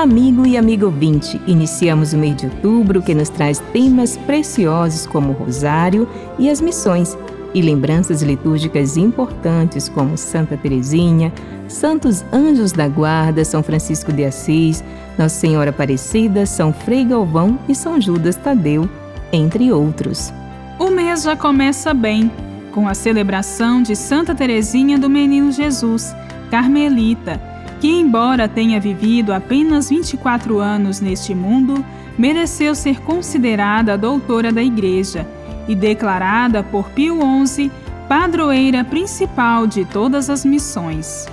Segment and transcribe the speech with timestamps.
[0.00, 6.08] amigo ouvinte, iniciamos o mês de outubro que nos traz temas preciosos como o rosário
[6.38, 7.18] e as missões,
[7.52, 11.32] e lembranças litúrgicas importantes como Santa Teresinha,
[11.66, 14.84] Santos Anjos da Guarda, São Francisco de Assis,
[15.18, 18.88] Nossa Senhora Aparecida, São Frei Galvão e São Judas Tadeu,
[19.32, 20.32] entre outros.
[20.78, 22.30] O mês já começa bem,
[22.70, 26.14] com a celebração de Santa Teresinha do Menino Jesus,
[26.52, 27.47] Carmelita,
[27.80, 31.84] que, embora tenha vivido apenas 24 anos neste mundo,
[32.18, 35.26] mereceu ser considerada doutora da Igreja
[35.68, 37.70] e declarada por Pio XI
[38.08, 41.26] padroeira principal de todas as missões.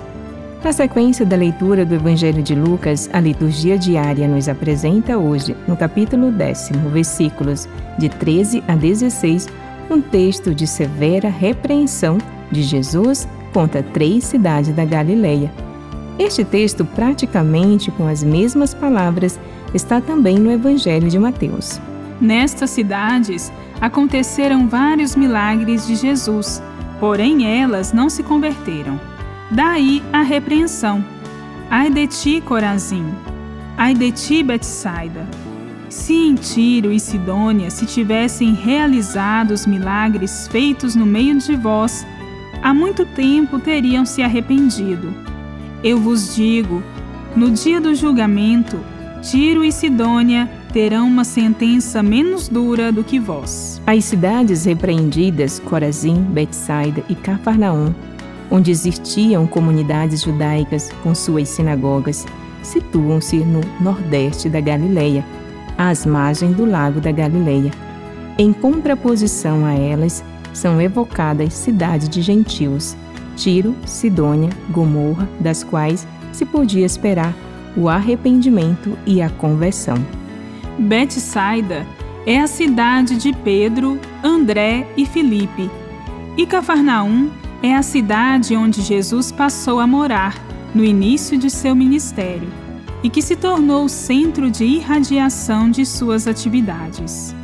[0.62, 5.76] Na sequência da leitura do Evangelho de Lucas, a liturgia diária nos apresenta hoje, no
[5.76, 9.48] capítulo décimo, versículos de 13 a 16,
[9.88, 12.18] um texto de severa repreensão
[12.50, 15.50] de Jesus contra três cidades da Galileia.
[16.18, 19.38] Este texto, praticamente com as mesmas palavras,
[19.74, 21.80] está também no Evangelho de Mateus.
[22.20, 26.62] Nestas cidades aconteceram vários milagres de Jesus,
[26.98, 28.98] porém elas não se converteram.
[29.50, 31.04] Daí a repreensão.
[31.70, 33.06] Ai de ti, Corazim!
[33.76, 35.26] Ai de ti, Betsaida!
[35.90, 42.06] Se em Tiro e Sidônia se tivessem realizado os milagres feitos no meio de vós,
[42.62, 45.25] há muito tempo teriam se arrependido.
[45.86, 46.82] Eu vos digo,
[47.36, 48.76] no dia do julgamento,
[49.22, 53.80] Tiro e Sidônia terão uma sentença menos dura do que vós.
[53.86, 57.94] As cidades repreendidas, Corazim, Betsaida e Cafarnaum,
[58.50, 62.26] onde existiam comunidades judaicas com suas sinagogas,
[62.64, 65.24] situam-se no nordeste da Galileia,
[65.78, 67.70] às margens do lago da Galileia.
[68.36, 72.96] Em contraposição a elas, são evocadas cidades de gentios,
[73.36, 77.34] Tiro, Sidônia, Gomorra, das quais se podia esperar
[77.76, 79.96] o arrependimento e a conversão.
[80.78, 81.86] Betsaida
[82.26, 85.70] é a cidade de Pedro, André e Filipe.
[86.36, 87.30] E Cafarnaum
[87.62, 90.34] é a cidade onde Jesus passou a morar
[90.74, 92.48] no início de seu ministério
[93.02, 97.34] e que se tornou o centro de irradiação de suas atividades.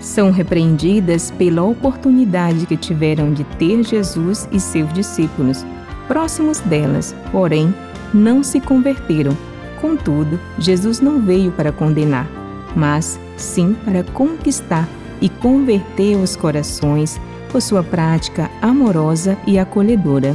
[0.00, 5.64] São repreendidas pela oportunidade que tiveram de ter Jesus e seus discípulos
[6.08, 7.72] próximos delas, porém
[8.12, 9.36] não se converteram.
[9.80, 12.26] Contudo, Jesus não veio para condenar,
[12.74, 14.88] mas sim para conquistar
[15.20, 20.34] e converter os corações por sua prática amorosa e acolhedora.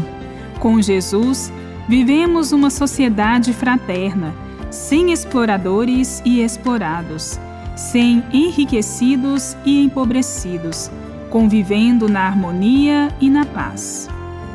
[0.60, 1.52] Com Jesus,
[1.90, 4.34] vivemos uma sociedade fraterna,
[4.70, 7.40] sem exploradores e explorados,
[7.76, 10.90] sem enriquecidos e empobrecidos,
[11.30, 14.10] convivendo na harmonia e na paz.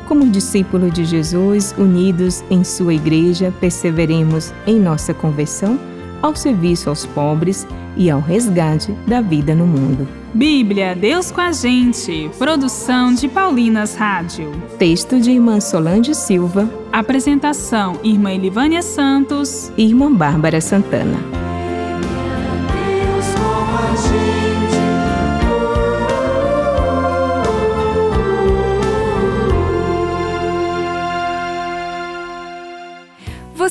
[0.07, 5.79] Como discípulo de Jesus, unidos em sua igreja, perseveremos em nossa conversão
[6.21, 7.65] ao serviço aos pobres
[7.95, 10.07] e ao resgate da vida no mundo.
[10.33, 12.29] Bíblia, Deus com a gente.
[12.37, 14.51] Produção de Paulinas Rádio.
[14.77, 16.69] Texto de Irmã Solange Silva.
[16.91, 19.71] Apresentação: Irmã Elivânia Santos.
[19.77, 21.40] Irmã Bárbara Santana.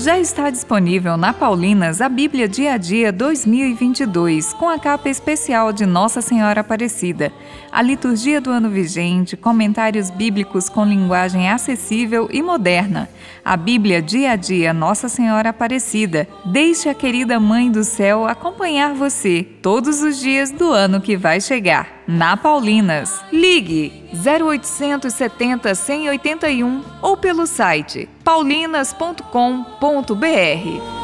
[0.00, 5.72] Já está disponível na Paulinas a Bíblia Dia a Dia 2022, com a capa especial
[5.72, 7.32] de Nossa Senhora Aparecida,
[7.72, 13.08] a liturgia do ano vigente, comentários bíblicos com linguagem acessível e moderna,
[13.44, 16.28] a Bíblia Dia a Dia Nossa Senhora Aparecida.
[16.44, 21.40] Deixe a querida Mãe do Céu acompanhar você todos os dias do ano que vai
[21.40, 21.97] chegar.
[22.10, 23.22] Na Paulinas.
[23.30, 30.97] Ligue 0870 181 ou pelo site paulinas.com.br.